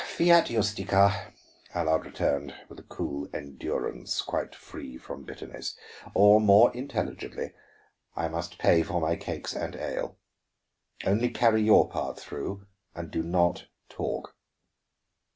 "Fiat 0.17 0.47
justicia," 0.47 1.31
Allard 1.75 2.05
returned, 2.07 2.55
with 2.67 2.79
a 2.79 2.89
cool 2.89 3.29
endurance 3.35 4.23
quite 4.23 4.55
free 4.55 4.97
from 4.97 5.25
bitterness. 5.25 5.75
"Or, 6.15 6.41
more 6.41 6.73
intelligibly, 6.73 7.53
I 8.15 8.27
must 8.27 8.57
pay 8.57 8.81
for 8.81 8.99
my 8.99 9.15
cakes 9.15 9.55
and 9.55 9.75
ale. 9.75 10.17
Only 11.05 11.29
carry 11.29 11.61
your 11.61 11.87
part 11.87 12.19
through, 12.19 12.65
and 12.95 13.11
do 13.11 13.21
not 13.21 13.67
talk." 13.89 14.35